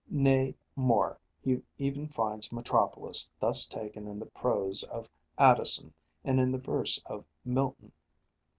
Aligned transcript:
Nay, 0.09 0.55
more, 0.75 1.19
he 1.43 1.61
even 1.77 2.07
finds 2.07 2.51
metropolis 2.51 3.29
thus 3.39 3.67
taken 3.67 4.07
in 4.07 4.17
the 4.17 4.25
prose 4.25 4.81
of 4.85 5.11
Addison 5.37 5.93
and 6.23 6.39
in 6.39 6.51
the 6.51 6.57
verse 6.57 6.99
of 7.05 7.23
Milton. 7.45 7.91